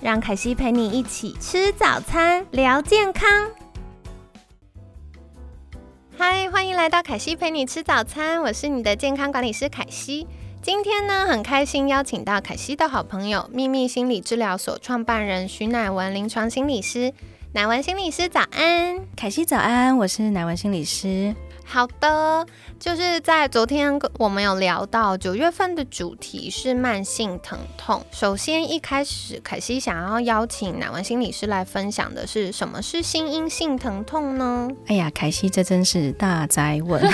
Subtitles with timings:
[0.00, 3.28] 让凯西陪你一起吃早餐，聊健康。
[6.16, 10.28] 嗨，欢迎来到凯西陪你吃早餐，我是你的健康管理师凯西。
[10.62, 17.12] 今天呢，很开心邀请到凯西的好朋友，秘密心理治疗所创办人徐乃文临床心理师。
[17.52, 21.34] 乃文心理师早安，凯西早安，我是乃文心理师。
[21.70, 22.46] 好的，
[22.80, 28.02] 就是在昨天我们有聊到九月份的主题是慢性疼痛。
[28.10, 34.66] 首先一开始，凯西想要邀请哪位心理师来分享的是什么是心因性疼痛呢？
[34.86, 37.02] 哎呀，凯西这真是大灾问。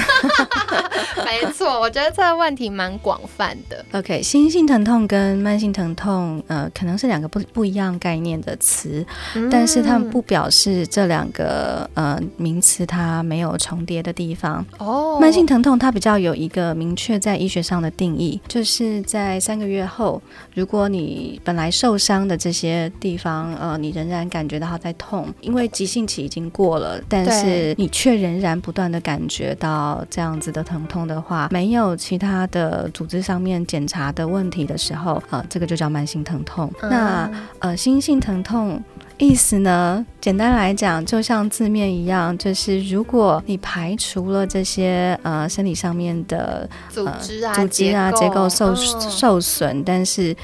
[1.27, 3.85] 没错，我觉得这个问题蛮广泛的。
[3.93, 9.05] OK，心因性疼痛跟慢性疼痛，呃，可能是两个不不一样概念的词，
[9.51, 14.44] 但是它们不表示这两个呃名词它没有重叠的地方。
[14.79, 20.21] 哦，慢性疼痛它比较有一个明确在医学上的定义，就是在三个月后，
[20.55, 36.71] 如果你本来受伤的这些地方，呃，你仍然感觉到它在痛，因为急性期已经过了，但是你却仍然不断的感觉到这样子的疼痛的话，没有其他的组织上面检查的问题的时候，呃，这个就叫慢性疼痛。
[36.83, 38.83] 那呃，心性疼痛。
[39.19, 40.05] 意思呢？
[40.21, 50.35] 简单来讲，就像字面一样，就是如果你排除了这些呃身体上面的组织啊、组织啊结构受受损，但是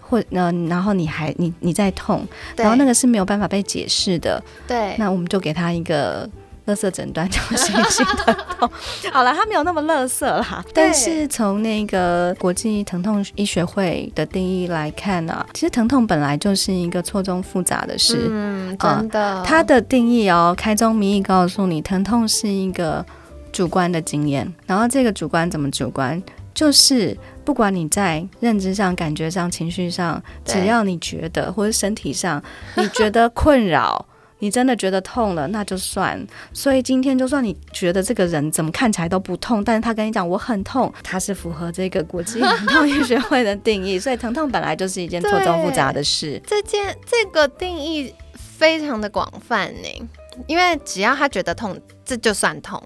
[0.00, 6.28] 或呃，然后你还你你在痛，然后那个是没有办法被解释的，对，那我们就给他一个。
[6.66, 7.56] 乐色诊断就是
[7.90, 8.70] 心疼痛，
[9.12, 10.64] 好了，它没有那么乐色啦。
[10.72, 18.28] 但是从那个国际疼痛医学会的定义来看呢，其实疼痛本来就是一个错综复杂的事。
[18.30, 19.42] 嗯，真的。
[19.44, 23.04] 它的定义哦，开宗明义告诉你，疼痛是一个
[23.52, 24.50] 主观的经验。
[24.66, 26.22] 然后这个主观怎么主观？
[26.54, 27.14] 就是
[27.44, 32.42] 不管你在认知上、感觉上、情绪上，只要你觉得或者身体上
[32.76, 34.06] 你觉得困扰。
[34.44, 36.22] 你真的觉得痛了，那就算。
[36.52, 43.98] 所以今天就算你觉得这个人怎么看起来都不痛，但是他跟你讲我很痛，他是符合这个国际疼痛医学会的定义。
[44.04, 46.38] 所以疼痛本来就是一件错综复杂的事。
[46.46, 50.08] 这件这个定义非常的广泛呢，
[50.46, 52.82] 因为只要他觉得痛，这就算痛。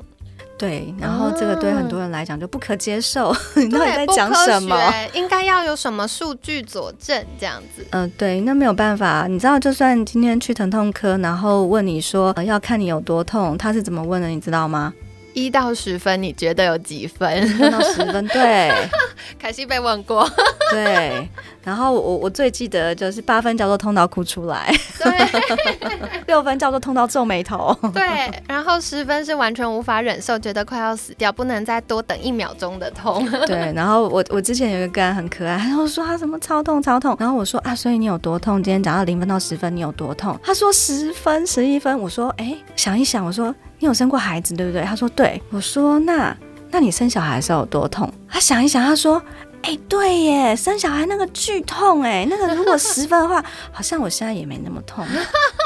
[0.59, 3.33] 对，然后这个对很多人来讲就不可接受。
[3.55, 4.77] 你到底在讲什么？
[5.15, 7.87] 应该要有什么数据佐证这样子？
[7.91, 9.27] 嗯，对，那没有办法。
[9.29, 14.27] 你知道，就算今天去疼痛科，然后问你说要看你有多痛，他是怎么问的？
[14.27, 14.93] 你知道吗？
[15.35, 17.47] 一到十分，你觉得有几分？
[17.47, 18.73] 一到十分，对。
[19.39, 20.29] 凯西被问过，
[20.73, 21.29] 对。
[21.69, 25.13] 然后我我最记得就是八分叫做痛到哭出来，对。
[26.27, 28.03] 六分叫做痛到皱眉头，对。
[28.47, 33.29] 然后十分是完全无法忍受，觉得快要死掉，不能再多等一秒钟的痛。
[33.47, 33.71] 对。
[33.75, 38.63] 然后我我之前有一个个案很可爱，然后说他什么超痛超痛，然后我说啊，所以你有多痛？
[38.63, 40.39] 今天讲到零分到十分，你有多痛？
[40.43, 41.99] 他说十分十一分。
[41.99, 43.55] 我说哎，想一想，我说。
[43.81, 44.83] 你有生过孩子对不对？
[44.83, 45.41] 他说对。
[45.51, 46.37] 我说那
[46.73, 48.13] 那你生小孩的时候有多痛？
[48.29, 49.23] 他想一想，他说
[49.63, 55.05] 哎对耶，生小孩那个剧痛哎，那个如果十分的话， 好像我现在也没那么痛，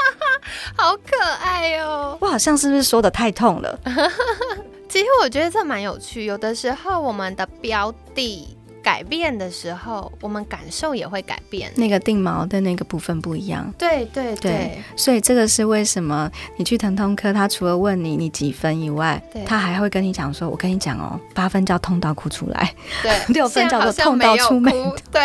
[0.75, 2.17] 好可爱哦。
[2.19, 3.79] 我好像是不是说的太痛了？
[4.89, 8.57] 其实我觉得这蛮有趣，有的时候我们的标的。
[8.83, 11.71] 改变的时候，我们感受也会改变。
[11.75, 13.73] 那个定锚的那个部分不一样。
[13.77, 24.71] 对对对，所以这个是为什么你去疼痛科，他除了问你你几分以外，他还会跟你讲说：“我跟你讲哦，八分叫痛到哭出来，对， 六分叫做痛到出眉。”
[25.09, 25.21] 对，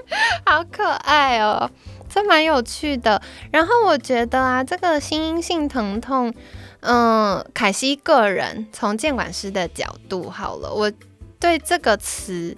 [0.46, 1.70] 好可爱哦，
[2.08, 3.20] 这蛮有趣的。
[3.50, 6.32] 然后我觉得啊，这个心因性疼痛，
[6.80, 10.90] 嗯，凯西个人从监管师的角度，好了，我
[11.38, 12.56] 对这个词。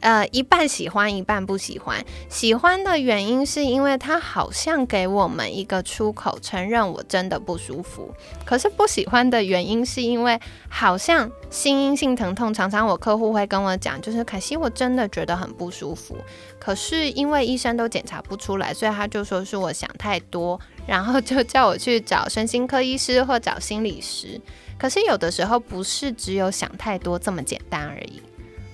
[0.00, 2.02] 呃，一半喜欢，一半不喜欢。
[2.30, 8.10] 喜欢的原因是因为它好像给我们一个出口，承认我真的不舒服。
[8.46, 16.16] 可是不喜欢的原因是因为好像心因性疼痛，常常我客户会跟我讲，就是凯西，我真的觉得很不舒服。
[16.58, 24.40] 可是因为医生都检查不出来，所以他就说是我想太多，然后就叫我去找身心科医师或找心理师。
[24.78, 28.22] 可是有的时候不是只有想太多这么简单而已，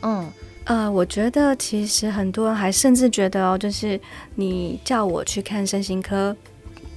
[0.02, 0.31] 嗯。
[0.67, 3.99] 呃，我觉得其实很多人还甚至觉得哦，就是
[4.35, 6.37] 你叫我去看身心科，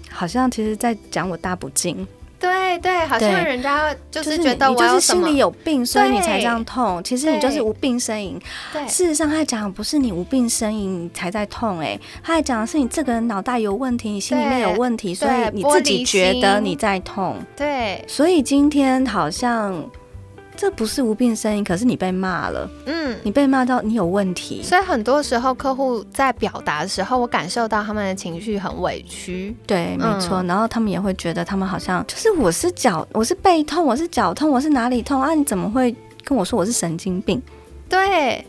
[0.09, 2.07] 好像其实在讲我大不敬。
[2.39, 7.03] 对对，好像人家就是觉得我就是心里有病，所以你才这样痛。
[7.03, 8.39] 其实你就是无病呻吟。
[8.73, 17.37] 对，事实上他讲不是你无病呻吟才在痛，哎，他还讲的是你这个人脑袋有问题，你心里面有问题，所以你自己觉得你在痛。
[17.55, 19.87] 对，所以今天好像。
[20.59, 35.33] 这不是无病呻吟，可是你被骂了，嗯，你被骂到你有问题，所以很多时候客户在表达的时候，我感受到他们的情绪很委屈，对，没错，然后他们也会觉得他们好像就是我是脚，我是背痛，我是脚痛，我是哪里痛啊？
[35.33, 35.95] 你怎么会
[36.25, 37.41] 跟我说我是神经病？
[37.87, 38.45] 对。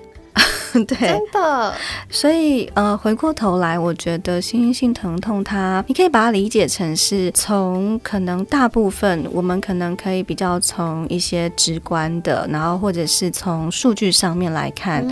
[0.87, 1.75] 对，真的。
[2.09, 15.05] 所以，呃，回过头来，我觉得心因性疼痛，它你可以把它理解成是从可能大部分我们可能可以比较从一些直观的，然后或者是从数据上面来看，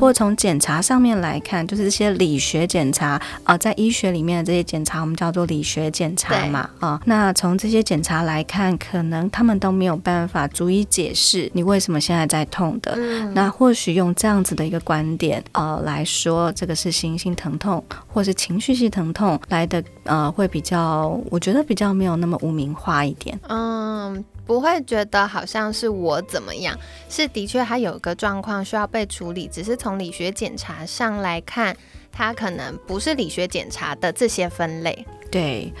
[0.00, 7.00] 或从检查上面来看，就是这些理学检查啊，在医学里面的这些检查，我们叫做理学检查嘛啊。
[7.04, 12.96] 那从这些检查来看，可能他们都没有办法足以解释你为什么现在在痛的。
[13.34, 15.05] 那或许用这样子的一个观。
[15.14, 23.38] 点呃来说，这个是心性疼痛，或是情绪性疼痛来的呃，会比较，我觉得比较没有那么无名化一点。
[23.48, 26.74] 嗯，不会觉得好像是我怎么样，
[27.10, 31.76] 是的确他有个状况需要被处理，只是从理学检查上来看，
[32.10, 35.06] 他可能不是理学检查的这些分类。
[35.30, 35.72] 对，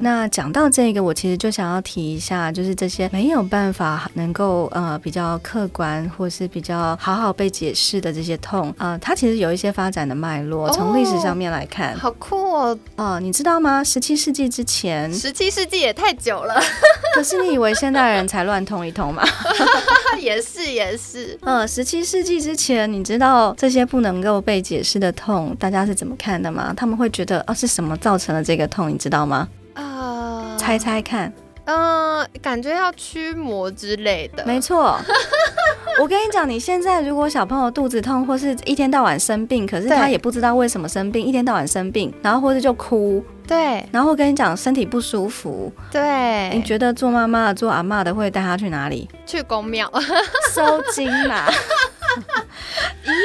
[0.00, 13.84] 那讲到这个，我其实就想要提一下，就是这些没有办法能够呃比较客观或是比较好好被解释的这些痛，呃，它其实有一些发展的脉络，从历史上面来看，好酷哦，哦，你知道吗？
[13.84, 16.54] 十七世纪之前，十七世纪也太久了，
[17.14, 19.22] 可是你以为现代人才乱痛一通吗？
[20.18, 26.72] 也 是也是，嗯，十七世纪之前，你知道这些不能够被解释的痛，大家是怎么看的吗？
[26.76, 28.84] 他们会觉得哦，是什么造成了这个痛？
[29.04, 29.46] 你知道吗？
[29.74, 31.30] 啊，猜猜看。
[31.66, 34.42] 嗯，感觉要驱魔之类的。
[34.46, 34.98] 没错。
[36.00, 43.22] 我跟你讲，你现在如果小朋友肚子痛，或是一天到晚生病，可是他也不知道为什么生病，一天到晚生病，然后或者就哭。
[43.46, 43.86] 对。
[43.92, 45.70] 然后我跟你讲，身体不舒服。
[45.92, 46.48] 对。
[46.54, 49.06] 你觉得做妈妈的、做阿妈的会带他去哪里？
[49.26, 49.90] 去公庙
[50.54, 51.44] 收金嘛。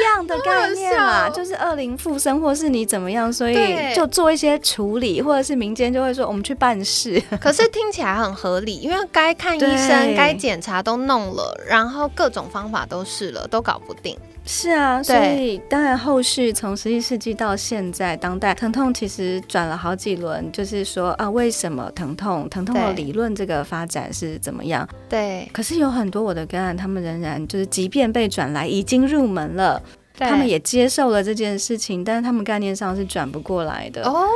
[0.00, 7.22] 一样的概念嘛，就是恶灵附身，或是你怎么样，所以就做一些处理，或者是民间就会说我们去办事。
[7.40, 14.16] 可是听起来很合理，因为该看医生、该检查都弄了，然后各种方法都试了，都搞不定。
[14.52, 22.48] 是啊，所以当然后续从十一世纪到现在当代，疼痛其实转了好几轮，就是说啊，为什么疼痛？
[22.50, 24.86] 疼痛的理论这个发展是怎么样？
[25.08, 25.48] 对。
[25.52, 29.80] 可是有很多我的个案，他们仍然就是，即便被转来，已经入门了，
[30.20, 34.02] 他们也接受了这件事情，但是他们概念上是转不过来的。
[34.04, 34.26] 哦。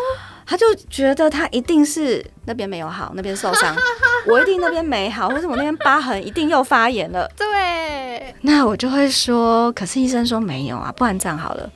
[0.46, 3.74] 他就觉得他一定是那边没有好，那边受伤，
[4.28, 7.26] 我一定那边没好，或者我那边疤痕一定又发炎了。
[7.34, 11.70] 对，那我就会说，可是医生说没有啊，不然这样好了，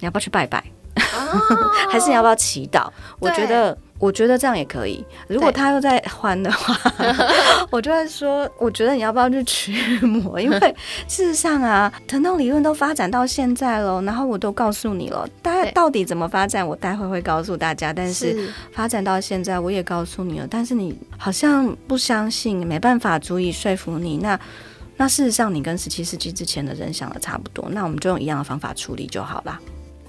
[0.00, 0.64] 你要不要去拜拜？
[1.88, 2.88] 还是你要不要祈祷？
[3.20, 3.78] 我觉得。
[3.98, 5.04] 我觉得这样也可以。
[5.28, 6.76] 如果他又在还的话，
[7.70, 10.38] 我就会说，我觉得你要不要去驱魔？
[10.40, 10.58] 因为
[11.08, 17.92] 事实上啊，疼痛理论都发展到现在了，然后我都告诉你了，大概到底怎么发展，我待会会告诉大家。
[17.92, 24.18] 但是发展到现在，我也告诉你了，但是你好像不相信，没办法足以说服你。
[24.18, 24.38] 那
[24.96, 29.58] 那事实上，你跟十七世纪之前的人想的差不多，那我们就用一样的方法处理就好了。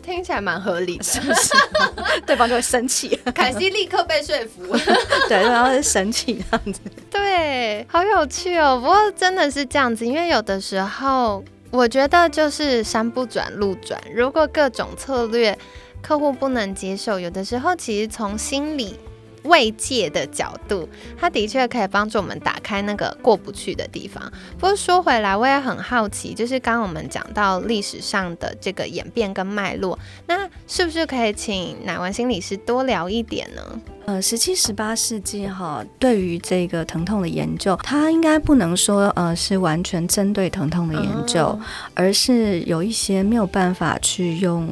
[0.05, 1.53] 听起来蛮合理的，是不是？
[2.27, 3.19] 对方就会生气。
[3.33, 4.77] 凯西立刻被说服，
[5.27, 6.79] 对，然后是生气这样子。
[7.09, 8.79] 对，好有趣哦。
[8.79, 15.57] 不过真的是这样子，因为有的时候我觉得就是山不转路转，如果各种策略
[16.01, 18.99] 客户不能接受，有的时候其实从心理。
[19.45, 20.87] 慰藉的角度，
[21.19, 24.31] 它的确可以帮助我们打开那个过不去的地方。
[24.59, 29.97] 不过说回来，我也很好奇，就是刚刚我们讲到历史上的这个演变跟脉络，
[30.27, 33.61] 那是不是可以请乃文心理师多聊一点呢？
[34.05, 41.59] 呃，十七、十八世纪哈，对于这个疼痛的研究，它应该不能说呃是完全针对疼痛的研究，
[41.95, 44.67] 而是有一些没有办法去用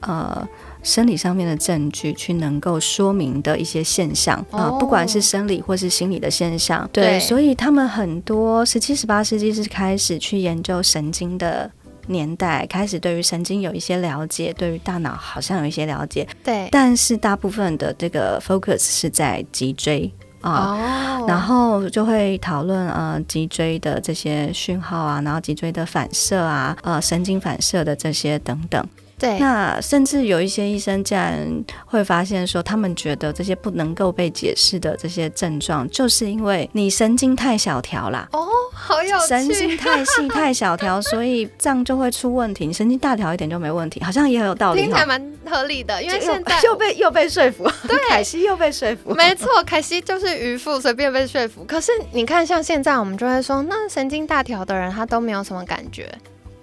[0.00, 0.48] 呃。
[0.82, 11.70] 生理上面的证据去能够说明的一些现象啊，不管是生理或是心理的现象，对，所以他们很多十七、十八世纪是开始去研究神经的
[12.06, 20.12] 年代，开始对于神经有一些了解，对于大脑好像有一些了解，对，但是大部分的这个 focus 是在脊椎。
[20.40, 28.82] 啊，然后就会讨论呃脊椎的这些讯号啊，然后脊椎的反射啊，呃神经反射的这些等等。
[29.20, 31.46] 对，那甚至有一些医生竟然
[31.84, 38.26] 会发现说，他们觉得这些不能够被解释的这些症状，就是因为你神经太小条啦。
[38.32, 42.66] 哦，好有神经太细太小条，所以这样就会出问题。
[42.66, 44.80] 你神经大条一点就没问题，好像也很有道理。
[44.80, 47.64] 听起来蛮合理的，因为现在 又被又被说服。
[47.86, 49.14] 对，凯西又被说服。
[49.14, 51.62] 没错，凯西就是渔夫，随便被说服。
[51.64, 56.10] 可是你看，像现在我们就会说，那神经大条的人他都没有什么感觉。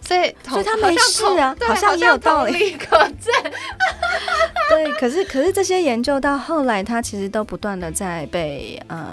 [0.07, 3.33] 所以，所以他没事啊，好像也有道理可证。
[4.69, 9.05] 对，可是，可是这些研究到后来，他其实都不断的在被呃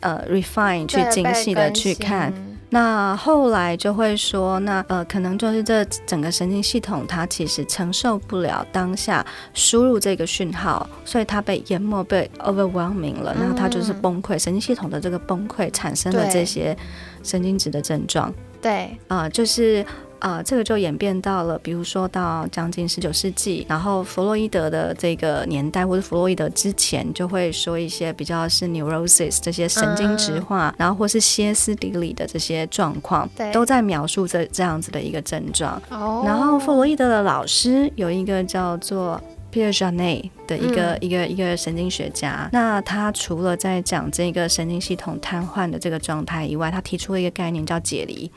[0.00, 2.32] 呃 refine 去精细的去看。
[2.70, 16.76] 那后来就会说，那呃，可能就是这整个神经系统它其实承受不了当下输入这个讯号，所以它被淹没，被 overwhelming 了，然后它就是崩溃，神经系统的这个崩溃产生了这些
[17.22, 18.34] 神经质的症状。
[18.60, 19.86] 对，啊，就是。
[20.24, 35.80] 啊，这个就演变到了，比如说到将近十九世纪，然后弗洛伊德的这个年代，或者弗洛伊德之前，就会说一些比较是 neurosis 这些神经质化，然后或是歇斯底里的这些状况，都在描述这这样子的一个症状。
[35.90, 36.22] 哦。
[36.24, 39.20] 然后弗洛伊德的老师有一个叫做
[39.52, 48.32] Pierre Janet 的一个一个一个神经学家，那他除了在讲这个神经系统瘫痪的这个状态以外，他提出了一个概念叫解离。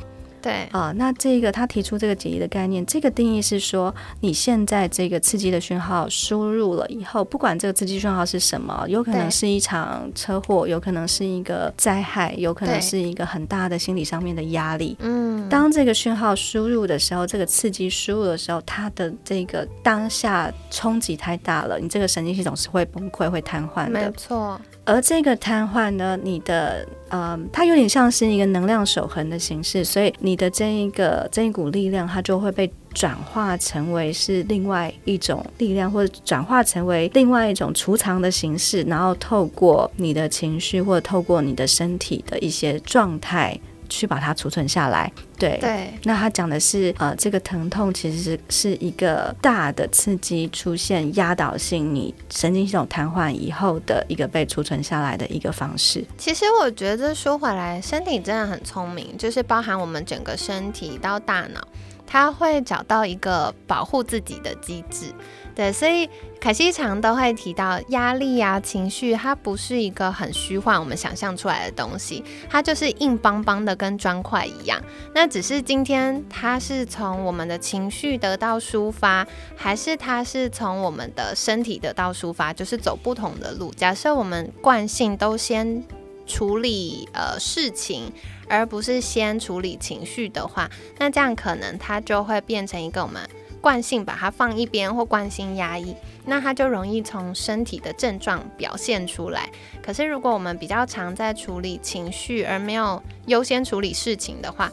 [0.47, 14.95] 对啊，那这个他提出这个解离的概念，这个定义是说，你现在这个刺激的讯号输入了以后，不管这个刺激讯号是什么，有可能是一场车祸，有可能是一个灾害，有可能是一个很大的心理上面的压力。
[14.99, 23.99] 嗯，当这个讯号输入的时候，这个刺激输入的时候，它的这个当下冲击太大了，你这个神经系统是会崩溃、会瘫痪的。
[23.99, 24.57] 没错。
[24.87, 43.59] 而这个瘫痪呢，你的呃，它有点像是一个能量守恒的形式，所以你的这一个这一股力量，它就会被转化成为是另外一种力量，或者转化成为另外一种储藏的形式，然后透过你的情绪，或者透过你的身体的一些状态。
[43.89, 45.93] 去把它储存下来，对对。
[46.03, 56.05] 那他讲的是，呃，这个疼痛其实是是一个大的刺激出现压倒性，你神经系统瘫痪以后的一个被储存下来的一个方式。
[56.17, 61.61] 其实我觉得说回来，身体真的很聪明，就是包含我们整个身体到大脑，
[62.05, 65.13] 它会找到一个保护自己的机制。
[65.57, 66.07] 对，所以
[66.39, 74.79] 凯西常都会提到压力啊、情绪，它不是一个很虚幻、我们想象出来的东西，它就是硬邦邦的，跟砖块一样。
[75.15, 83.73] 那只是今天它是从我们的情绪得到抒发，还是它是从我们的身体得到抒发，就是走不同的路。
[83.73, 85.83] 假设我们惯性都先
[86.27, 88.13] 处理呃事情，
[88.47, 93.27] 而不是先处理情绪的话，那这样可能它就会变成一个我们。
[93.61, 95.95] 惯性把它放一边或惯性压抑，
[96.25, 99.49] 那它就容易从身体的症状表现出来。
[99.81, 104.71] 可是如果我们比较常在处理情绪，而没有优先处理事情的话，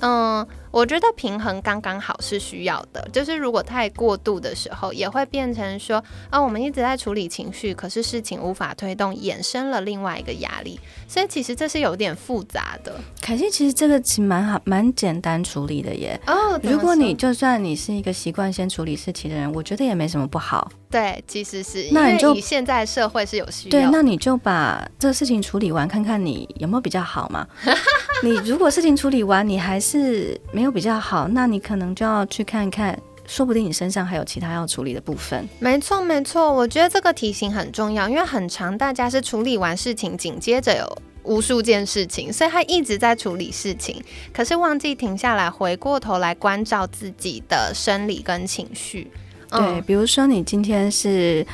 [0.00, 0.46] 嗯。
[0.74, 12.92] 我觉得平衡刚刚好是需要的，就是如果太过度的时候，也会变成说，啊，我们一直在处理情绪，可是事情无法推动，衍生了另外一个压力，所以其实这是有点复杂的。
[13.20, 16.20] 凯西，其实这个其实蛮好，蛮简单处理的耶。
[16.26, 20.72] 哦，如果你就算你是一个习惯先处理事情的人，我觉得也没什么不好。
[20.90, 27.46] 对，其实是，那你就现在社会是有需要，对，那你就把这个事情处理完，看看你有没有比较好嘛。
[28.22, 35.48] 你如果事情处理完，你还是没有比较好，那你可能就要去看看，说不定你身上还有其他要处理的部分。
[35.58, 44.02] 没错，没错，我觉得这个提醒很重要，因为很长，大家是处理完事情，紧接着有无数件事情，所以他一直在处理事情，
[44.32, 49.10] 可是忘记停下来，回过头来关照自己的生理跟情绪。
[49.50, 51.46] 对，比如说你今天是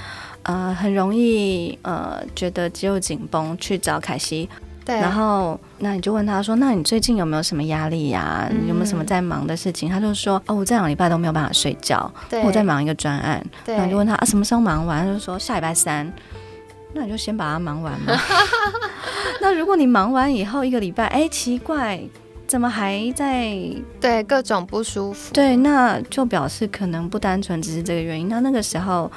[0.45, 4.49] 呃很容易呃觉得肌肉紧绷，去找凯西。
[4.87, 8.51] 然后，那你就问他说：“那你最近有没有什么压力呀？
[8.67, 12.11] 有没有什么在忙的事情？”他就说：“哦，我这两个礼拜都没有办法睡觉，
[12.45, 15.05] 我在忙一个专案。”然后就问他啊，什么时候忙完？
[15.07, 16.13] 他就说下礼拜三。
[16.93, 18.13] 那你就先把它忙完嘛。
[19.41, 22.01] 那如果你忙完以后一个礼拜，哎，奇怪，
[22.49, 23.57] 怎么还在
[24.01, 25.33] 对各种不舒服？
[25.33, 28.29] 对，那就表示可能不单纯只是这个原因。
[28.29, 29.11] 那那个时候。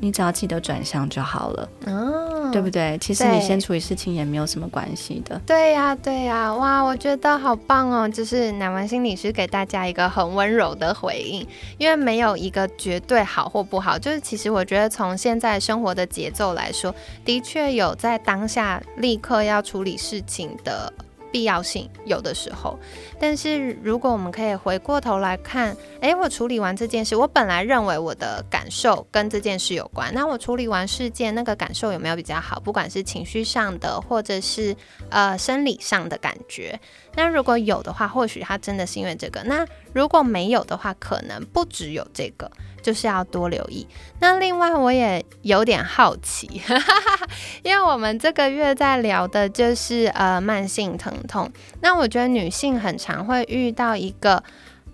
[0.00, 2.96] 你只要记得转向就好了，哦，对不对？
[2.98, 5.40] 其实你先处理事情也没有什么关系的。
[5.44, 8.08] 对呀，对呀，哇，我觉得好棒哦！
[8.08, 11.46] 就是南文心理师给大家一个很温柔的回应，
[11.78, 13.98] 因为没有一个绝对好或不好。
[13.98, 20.92] 就是其实我觉得从现在生活的节奏来说，的确有在当下立刻要处理事情的。
[21.30, 22.78] 必要性有的时候，
[23.18, 32.58] 但是如果我们可以回过头来看，诶，我处理完这件事，我本来认为我的感受跟这件事有关，那我处理完事件，那个感受有没有比较好？
[32.60, 34.74] 不管是情绪上的，或者是
[35.10, 36.78] 呃生理上的感觉，
[37.14, 42.50] 那如果有的话，或许它真的是因为这个；那如果没有的话，可能不只有这个。
[42.88, 43.86] 就是要多留意。
[44.18, 46.62] 那另外我也有点好奇，
[47.62, 51.52] 因为我们这个月在聊的就是呃慢性疼痛。
[51.82, 54.42] 那我觉得女性很常会遇到一个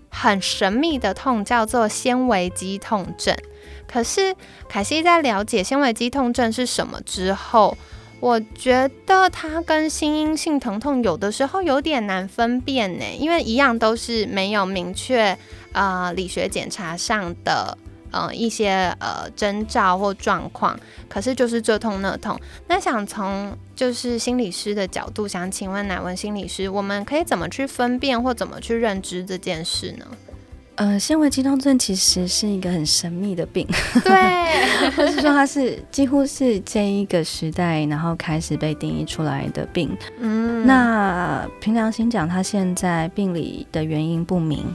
[0.09, 3.33] 很神秘的痛，叫做纤维肌痛症。
[3.87, 4.35] 可是
[4.67, 7.77] 凯西在了解纤维肌痛症是什么之后，
[8.19, 15.37] 我觉得它跟心因性疼痛有的时候有点难分辨呢，因为一样都是没有明确。
[15.77, 17.77] 呃，理学检查上的
[18.11, 20.77] 呃一些呃征兆或状况，
[21.09, 22.39] 可是就是这痛那痛。
[22.67, 30.05] 那想从就是心理师的角度，想请问哪位心理师，我们可以怎么去分辨或怎么去认知这件事呢？
[30.75, 33.65] 呃，纤维肌痛症其实是一个很神秘的病，
[34.03, 39.89] 对， 或是说它是几乎是这一个时代然后开始被定义出来的病。
[40.19, 44.65] 嗯，那凭良心讲，它现在病理的原因不明。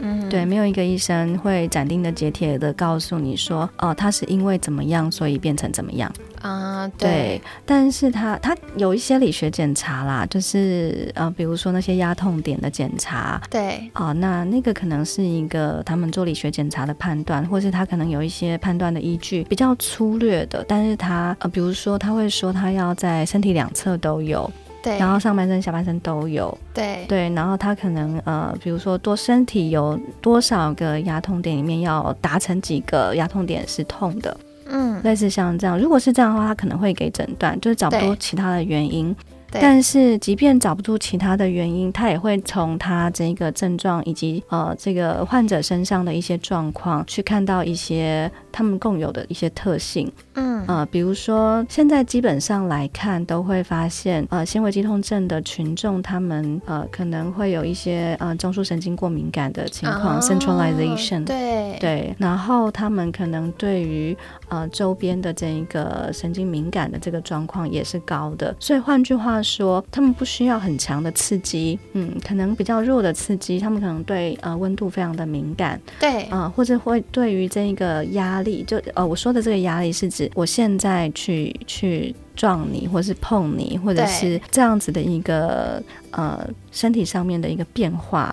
[0.00, 6.86] 嗯，对，没有一个医生会斩钉的截铁的告诉你说，哦，他是因为怎么样，所以变成怎么样啊？
[6.98, 24.50] 对，但是他他有一些理学检查啦，就是呃，比如说那些压痛点的检查，对，哦，那那个可能是一个他们做理学检查的判断，或是他可能有一些判断的依据，比较粗略的，但是他呃，比如说他会说他要在身体两侧都有。
[24.84, 26.56] 对，然后上半身、下半身都有。
[26.74, 34.36] 对对，然后他可能呃，比如说多身体有多少个牙痛点，里面要达成几个牙痛点是痛的。
[34.66, 39.16] 嗯，类似像这样，如果是这样的话，他可能会给诊断，就是找不出其他的原因。
[39.56, 50.10] 但是，即便找不出其他的原因，他也会从他这个症状以及呃这个患者身上的一些状况，去看到一些他们共有的一些特性。
[50.34, 61.24] 嗯呃，比如说现在基本上来看，都会发现呃纤维肌痛症的群众，他们呃可能会有一些呃中枢神经过敏感的情况，centralization。
[61.24, 64.16] 对对，然后他们可能对于
[64.48, 68.54] 呃周边的这一个神经敏感的这个状况也是高的。
[68.58, 69.34] 所以换句话。
[69.42, 88.32] 说他们不需要很强的刺激，嗯，可能比较弱的刺激，他们可能对呃温度非常的敏感，对，啊，或者会对于这一个压力，就呃我说的这个压力是指我现在去去撞你，或是碰你，或者是这样子的一个呃身体上面的一个变化。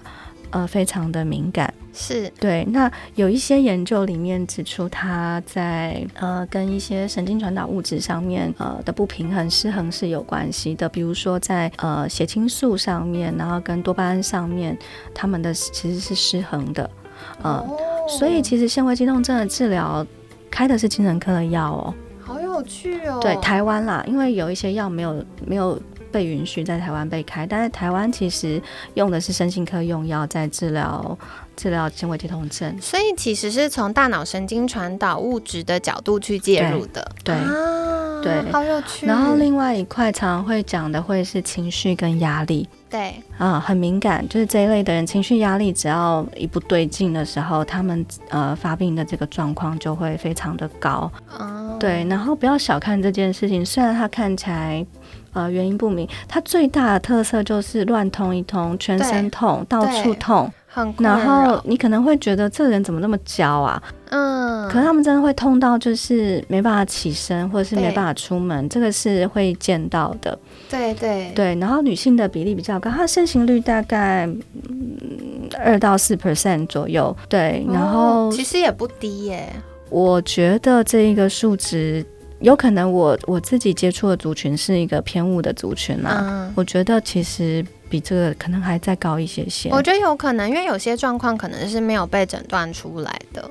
[0.54, 2.68] 呃，非常的敏感，是对。
[2.72, 10.90] 那有一些研究里面指出，它在呃跟一些神经传导物质上面呃的不平衡、失衡是有关系的。
[10.90, 14.78] 比如说在呃血清素上面，然后跟多巴胺上面，
[15.14, 16.90] 他们的其实是失衡的。
[17.44, 17.66] 呃，
[18.08, 20.06] 所以其实纤维肌痛症的治疗
[20.50, 21.94] 开的是精神科的药哦。
[22.22, 23.20] 好有趣哦。
[23.22, 25.82] 对，台湾啦，因为有一些药没有没有。
[26.12, 28.62] 被允许在台湾被开，但是台湾其实
[28.96, 31.18] 用的是身心科用药在治疗
[31.56, 37.12] 治疗纤维肌痛症，所以其实是从大脑神经传导物质的角度去介入的。
[37.24, 37.36] 对，
[38.24, 39.06] 对，好有趣。
[39.06, 42.68] 然后另外一块常常会讲的会是情绪跟压力。
[42.90, 51.10] 对，啊，很敏感，就是这一类的人，情绪压力只要一不对劲的时候，他们呃发病的这个状况就会非常的高。
[51.38, 54.86] 哦，对，然后不要小看这件事情，虽然它看起来。
[55.34, 60.52] 呃，原因不明，它最大的特色就是乱痛一通，全身痛，到处痛，
[61.00, 63.82] 然后你可能会觉得这人怎么那么娇啊？
[64.10, 70.38] 嗯，可是他们真的会痛到就是没办法起身，或者是没办法出门，这个是会见到的。
[70.70, 74.30] 对对对，然后女性的比例比较高，它盛行率大概
[75.60, 77.16] 二到四 percent 左右。
[77.28, 79.52] 对，然后其实也不低耶。
[79.90, 82.06] 我觉得这一个数值。
[82.42, 86.52] 有可能我我自己接触的族群是一个偏误的族群嘛？
[86.56, 89.70] 我觉得其实比这个可能还再高一些些。
[89.70, 93.50] 我觉得有可能，因为有些状况可能是没有被诊断出来的。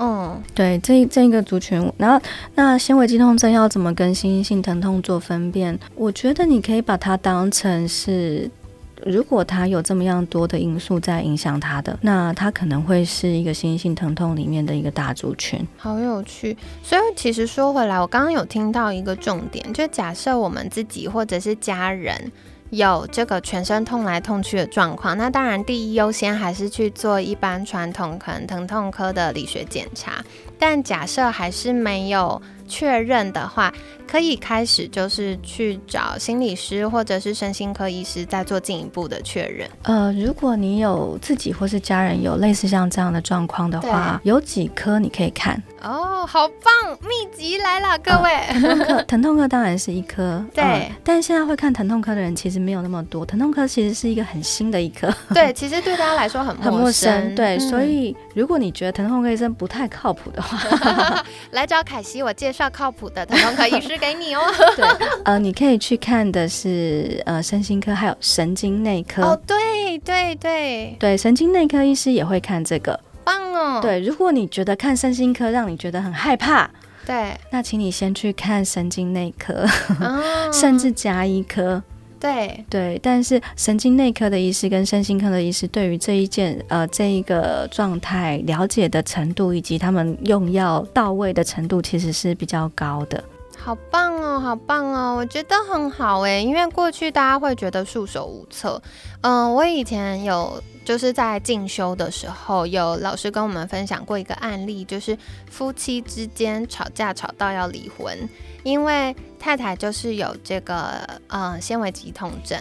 [0.00, 2.24] 嗯，对，这这一个族群，然后
[2.54, 5.76] 那纤维肌痛症要怎么跟心因性疼痛做分辨？
[5.96, 8.48] 我觉得你可以把它当成是
[9.04, 15.66] 如果他有这么样多的因素在影响他的，那他可能会是一个心性疼痛里面的一个大族群。
[15.76, 16.56] 好有趣。
[16.82, 22.30] 所以其实说回来，我刚刚有听到一个重点，就假设我们自己或者是家人。
[22.70, 30.22] 有这个全身痛来痛去的状况，那当然第一优先还是去做一般传统可能疼痛科的理学检查。
[30.58, 33.72] 但假设还是没有确认的话，
[34.06, 39.68] 可以开始就是去找心理师或者是身心科医师再做进一步的确认。
[39.82, 45.62] 呃，如果你有自己或是家人有类似像这样的状况的话，有几科你可以看。
[45.80, 46.98] 哦，好棒！
[47.02, 48.30] 秘籍来了，各位。
[48.50, 50.44] 疼痛科， 疼痛科当然是一科。
[50.52, 53.24] 对，但现在会看疼痛科的人其实没有那么多。
[53.24, 55.08] 疼痛科其实是一个很新的一科。
[55.32, 57.32] 对，其实对大家来说很很陌生。
[57.36, 64.40] 对，所以如果你觉得疼痛科医生不太靠谱的话， 来找凯西，我介绍靠谱的疼痛科医师给你哦。
[64.76, 64.86] 对，
[65.24, 69.22] 呃，你可以去看的是呃，身心科还有神经内科。
[69.22, 72.98] 哦，对对对对，神经内科医师也会看这个。
[73.24, 73.80] 棒哦。
[73.82, 76.68] 对，如果你觉得看身心科让你觉得很害怕，
[77.04, 79.66] 对，那请你先去看神经内科，
[80.52, 81.82] 甚至加医科。
[82.20, 93.22] 对对，但是神经内科的医师跟身心科的医师对于这一件呃这一个状态了解的程度，以及他们用药到位的程度，其实是比较高的。
[93.56, 98.80] 好棒哦，好棒哦，我觉得很好诶，因为过去大家会觉得束手无策。
[99.20, 105.14] 嗯，我以前有就是在进修的时候，有老师跟我们分享过一个案例，就是
[105.50, 108.16] 夫妻之间吵架吵到要离婚，
[108.62, 112.58] 因为太太就是有这个呃纤维肌痛症。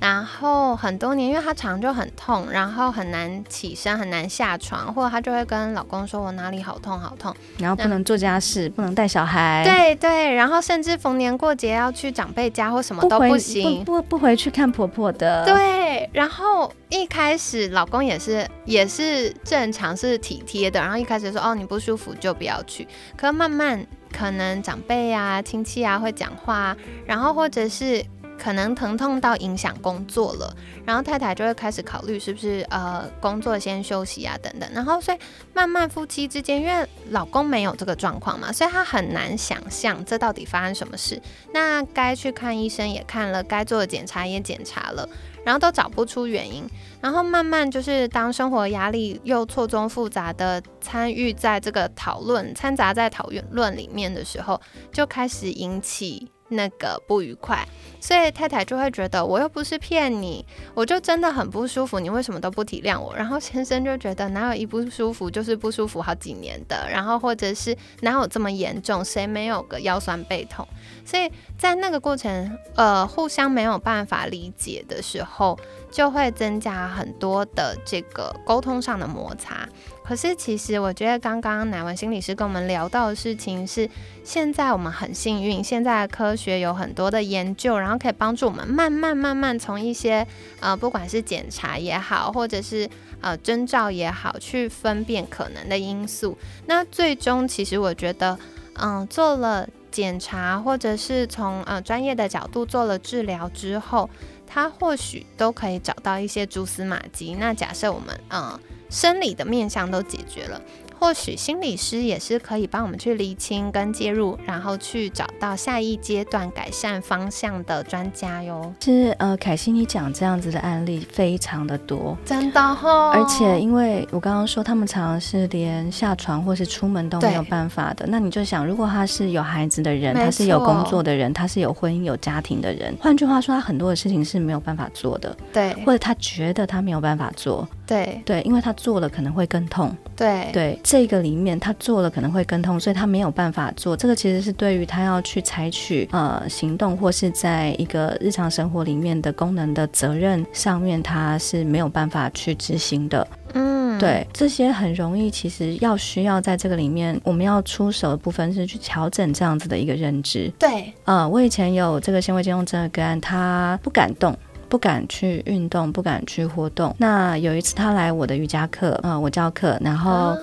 [0.00, 9.62] 然后很多年，因为她常就很痛，然后很难起身，很难下床，或者她就会跟老公说：“我哪里好痛好痛。”然后不能做家事，不能带小孩。
[9.64, 15.44] 对对，然后甚至逢年过节要去长辈家或什么都不行，不不回去看婆婆的。
[15.44, 28.04] 对，然后一开始老公也是也是正常是体贴的，然后一开始说：“哦，你不舒服就不要去。”可慢慢可能长辈啊、亲戚啊会讲话，然后或者是。
[28.38, 35.18] 可能疼痛到影响工作了，然后太太就会开始考虑是不是呃工作先休息啊等等，然后所以
[35.52, 41.20] 慢慢夫妻之间，因为老公没有这个状况嘛，所以他很难想象这到底发生什么事。
[41.52, 45.08] 那该去看医生也看了，该做的检查也检查了，
[45.44, 46.68] 然后都找不出原因。
[47.00, 54.60] 然后慢慢就是当生活压力又错综复杂的参与在这个讨论掺杂在讨论论里面的时候，
[54.92, 56.28] 就开始引起。
[56.48, 57.66] 那个不愉快，
[58.00, 63.14] 所以太太就会觉得我又不是骗你，我就真的很不舒服，你为什么都不体谅我？
[63.16, 70.66] 然后先生就觉得哪有一不舒服就是不舒服好几年的，然后或者是哪有这么严重，谁没有个腰酸背痛？
[71.04, 75.58] 所以在那个过程，呃，互相没有办法理解的时候，
[75.90, 79.68] 就会增加很多的这个沟通上的摩擦。
[80.06, 83.90] 可是，其实我觉得刚刚乃文心理师跟我们聊到的事情是，
[84.22, 90.24] 现在我们很幸运，现在科学有很多的研究，然后可以帮助我们慢慢慢慢从一些
[90.60, 92.88] 呃，不管是检查也好，或者是
[93.20, 96.38] 呃征兆也好，去分辨可能的因素。
[96.66, 98.38] 那最终，其实我觉得，
[98.74, 104.08] 嗯，做了检查，或者是从呃专业的角度做了治疗之后，
[104.46, 107.34] 他或许都可以找到一些蛛丝马迹。
[107.40, 108.56] 那假设我们，嗯。
[108.88, 110.60] 生理的面相都解决了。
[110.98, 118.72] 或许心理师也是可以帮我们去厘清跟介入，然后去找到下一阶段改善方向的专家哟。
[118.80, 123.10] 其实，呃，凯西，你讲这样子的案例非常的多，真的哈。
[123.10, 135.36] 而且，因为我刚刚说他们常常是连下床或是出门都没有办法的，那你就想，如果他是有孩子的人，他是有工作的人，他是有婚姻有家庭的人，换句话说，他很多的事情是没有办法做的。
[135.52, 137.68] 对，或者他觉得他没有办法做。
[137.86, 139.94] 对对，因为他做了可能会更痛。
[140.16, 140.80] 对对。
[140.88, 143.96] 这个里面他做了可能会跟痛，所以他没有办法做。
[143.96, 153.26] 这个其实是对于他要去采取呃行动，或是在一个日常生活里面的功能的责任上面，他是没有办法去执行的。
[153.54, 160.48] 嗯，对，这些很容易，其实要需要在这个里面，我们要出手的部分是去调整这样子的一个认知。
[160.56, 164.38] 对，呃，我以前有这个纤维肌痛症的个案，他不敢动。
[164.68, 166.92] 不敢去运动，不敢去活动。
[166.98, 170.36] 那有一次他来我的瑜伽课，呃，我教课，然后，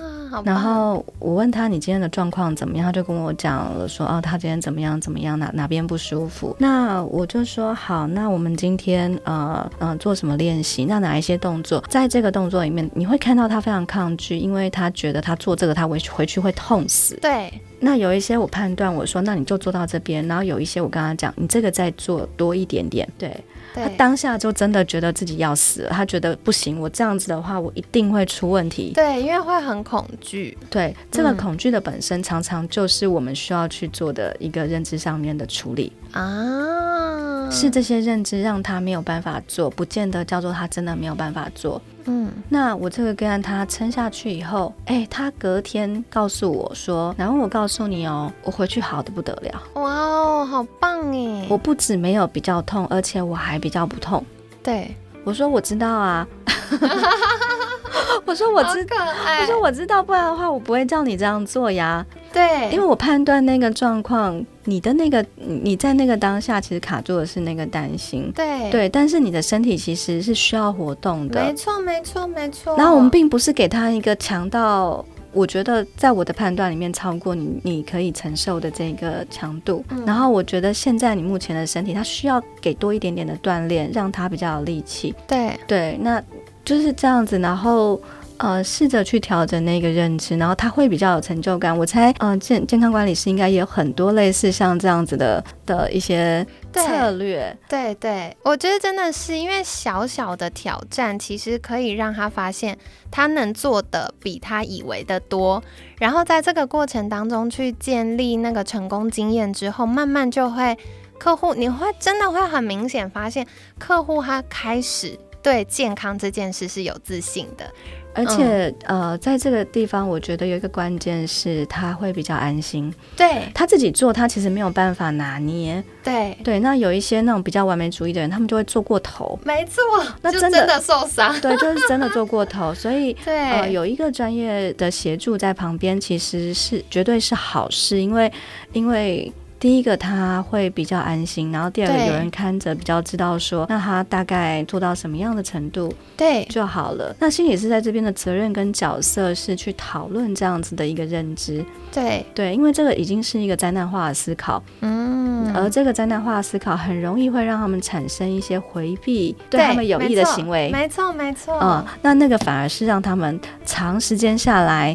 [0.44, 6.56] 然后我问他你今天的状况怎么样，他就跟我讲了说，哦，他今天怎么样怎么样，哪哪边不舒服。
[6.58, 10.84] 那我就说好，那我们今天呃嗯做什么练习？
[10.84, 11.82] 那哪一些动作？
[11.88, 17.16] 在这个动作里面，你会看到他非常抗拒，因为他觉得他做这个他回回去会痛死。
[17.20, 17.52] 对。
[17.80, 23.30] 那有一些我判断我说，那你就做到这边，然后有一些我跟他讲，你这个再做多一点点，对。
[23.74, 28.92] 他当下就真的觉得自己要死了，他觉得不行，我这样子的话，我一定会出问题。
[28.94, 30.56] 对，因为会很恐惧。
[30.70, 37.50] 对，这个恐惧的本身常常就是我们需要去做的一个认知上面的处理啊。
[37.50, 41.80] 是这些认知让他没有办法做，不见得叫做他真的没有办法做。
[42.06, 49.62] 嗯，那我这个个案他撑下去以后，哎，他隔天告诉我说，然后我告诉你哦，我回去好的不得了。
[49.74, 51.46] 哇哦，好棒哎！
[51.48, 54.24] 我不止没有比较痛，而且我还比较不痛。
[54.62, 56.26] 对，我说我知道啊。
[58.26, 58.96] 我说我知道，
[59.40, 62.04] 我说我知道，不然的话我不会叫你这样做呀。
[62.34, 68.30] 对，因为我判断那个状况，你的那个你在那个当下其实卡住的是那个担心。
[68.34, 71.40] 对对，但是你的身体其实是需要活动的。
[71.40, 72.76] 没错，没错，没错。
[72.76, 75.04] 然后我们并不是给他一个强到。
[75.32, 85.14] 我觉得在我的判断里面超过你你可以承受的这个强度，然后我觉得现在你目前的身体，它需要给多一点点的锻炼，让它比较有力气。
[85.26, 86.22] 对对，那
[86.64, 88.00] 就是这样子，然后。
[88.38, 91.76] 呃，试着去调整那个认知，然后他会比较有成就感。
[91.76, 97.56] 我猜，嗯，健健康管理师应该也有很多类似像这样子的的一些策略。
[97.68, 102.76] 对对，我觉得真的是因为小小的挑战，其实可以让他发现
[103.08, 105.62] 他能做的比他以为的多。
[105.98, 110.76] 然后在这个过程当中去建立那个成功经验之后，慢慢就会
[111.18, 113.46] 客户你会真的会很明显发现
[113.78, 117.72] 客户他开始对健康这件事是有自信的。
[118.14, 122.92] 而且，呃，在这个地方，我觉得有一个关键是，他会比较安心。
[123.16, 125.82] 对，他自己做，他其实没有办法拿捏。
[126.02, 129.38] 对对，那有一些那种比较完美主义的人，他们就会做过头。
[129.44, 129.82] 没错，
[130.22, 131.38] 那真的受伤。
[131.40, 132.72] 对，就是真的做过头。
[132.72, 138.32] 所以， 呃，有一个专业的协助在旁边，其实是绝对是好事，因为，
[138.72, 139.32] 因为。
[139.64, 146.44] 第一个他会比较安心，然后第二个有人看着比较知道说，那他大概做到什么样的程度，对。
[146.50, 147.16] 就好了。
[147.18, 152.26] 那心理师在这边的责任跟角色是去讨论这样子的一个认知，对。
[152.34, 164.94] 对，因为这个已经是一个灾难化的思考，嗯，而这个灾难化的思考很容易会让他们产生一些回避对他们有益的行为，没错没错，嗯，那那个反而是让他们长时间下来。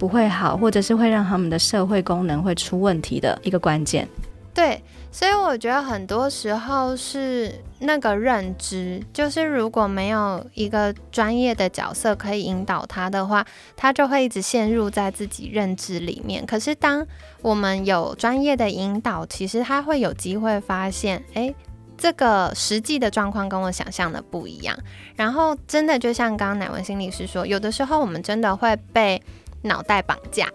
[0.00, 4.08] 不会好，或者是会让他们的社会功能会出问题的一个关键。
[4.54, 4.82] 对，
[5.12, 16.46] 所以我觉得很多时候是那个认知，就是如果没有一个专业的角色可以引导他的话，他就会一直陷入在自己认知里面。
[16.46, 17.06] 可是当
[17.42, 21.54] 我们有专业的引导，其实他会有机会发现，哎，
[21.98, 24.74] 这个实际的状况跟我想象的不一样。
[25.14, 29.22] 然后真的就像刚刚乃文心理师说，有的时候我们真的会被。
[29.62, 30.48] 脑袋绑架，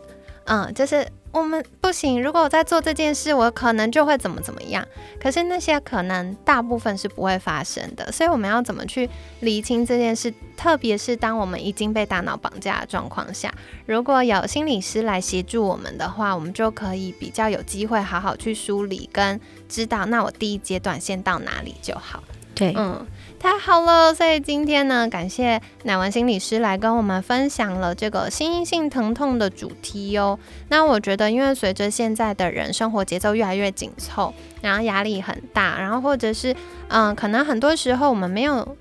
[0.45, 2.21] 嗯，就是我们不行。
[2.21, 4.85] 如果我在做这件事，我可能就会怎么怎么样。
[5.19, 9.09] 可是那些可能大部分是不会发生的，所以我们要怎么去
[9.41, 10.33] 厘清这件事？
[10.55, 13.53] 特别是当我们已经被大脑绑架的状况下，
[13.85, 22.23] 如果有心理师来协助我们的话，我们就可以比较有机会好好去梳理跟知道，那我第一阶段先到哪里就好。
[22.53, 23.05] 对，嗯。
[23.45, 30.39] 太好了，所以今天呢，感谢乃文心理师来跟我们分享了这个心因性疼痛的主题哟。
[30.69, 36.55] 那我觉得，因为随着现在的人生活节奏越来越紧凑，然后压力很大，然后或者是
[36.87, 38.75] 嗯，可能很多时候我们没有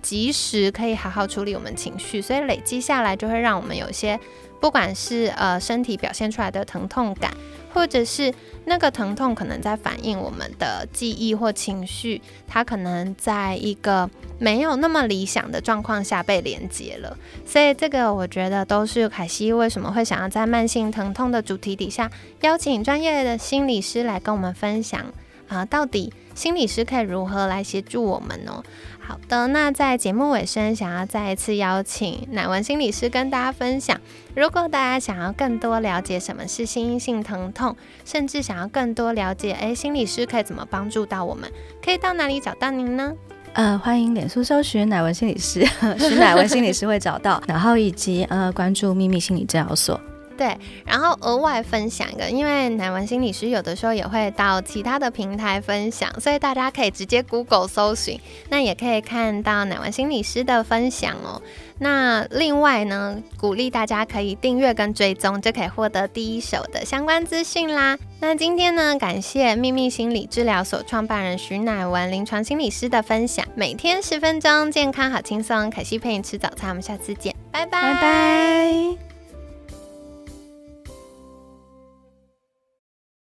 [0.00, 4.18] 及时可以好好处理我们情绪，所以累积下来就会让我们有些。
[4.58, 7.30] 不管是呃身体表现出来的疼痛感，
[7.76, 8.32] 或者是
[8.64, 14.08] 那个疼痛可能在反映我们的记忆或情绪，它可能在一个
[14.38, 17.14] 没有那么理想的状况下被连接了。
[17.44, 22.10] 所以这个我觉得都是凯西为什么会想要在慢性疼痛的主题底下
[22.40, 25.04] 邀请专业的心理师来跟我们分享
[25.46, 28.62] 啊，到底心理师可以如何来协助我们呢？
[29.06, 34.00] 好的，那在节目尾声，想要再一次邀请乃文心理师跟大家分享。
[34.34, 41.48] 如果大家想要更多了解什么是心因性疼痛，甚至想要更多了解，哎，心理师可以怎么帮助到我们，
[41.84, 43.12] 可以到哪里找到您呢？
[43.52, 45.64] 呃，欢迎脸书搜寻乃文心理师，
[45.98, 50.00] 徐乃文心理师会找到，然后以及呃关注秘密心理治疗所。
[50.36, 58.20] 对，然后额外分享一个，因为乃文心理师有的时候也会到其他的平台分享，所以大家可以直接 Google 搜寻，
[58.50, 61.40] 那也可以看到乃文心理师的分享哦。
[61.78, 67.98] 那另外呢，鼓励大家可以订阅跟追踪，就可以获得第一手的相关资讯啦。
[68.20, 79.05] 那今天呢，感谢秘密心理治疗所创办人徐乃文临床心理师的分享，每天十分钟，健康好轻松，凯西陪你吃早餐，我们下次见，拜拜拜拜。